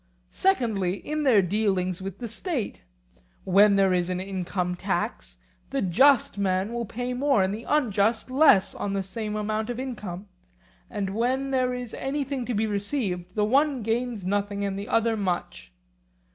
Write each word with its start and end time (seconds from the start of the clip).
Secondly, 0.33 0.95
in 0.95 1.21
their 1.21 1.43
dealings 1.43 2.01
with 2.01 2.17
the 2.17 2.27
State: 2.27 2.81
when 3.43 3.75
there 3.75 3.93
is 3.93 4.09
an 4.09 4.19
income 4.19 4.75
tax, 4.75 5.37
the 5.69 5.79
just 5.79 6.39
man 6.39 6.73
will 6.73 6.87
pay 6.87 7.13
more 7.13 7.43
and 7.43 7.53
the 7.53 7.65
unjust 7.65 8.31
less 8.31 8.73
on 8.73 8.93
the 8.93 9.03
same 9.03 9.35
amount 9.35 9.69
of 9.69 9.79
income; 9.79 10.25
and 10.89 11.11
when 11.13 11.51
there 11.51 11.71
is 11.71 11.93
anything 11.93 12.45
to 12.47 12.55
be 12.55 12.65
received 12.65 13.35
the 13.35 13.45
one 13.45 13.83
gains 13.83 14.25
nothing 14.25 14.65
and 14.65 14.75
the 14.79 14.87
other 14.87 15.15
much. 15.15 15.71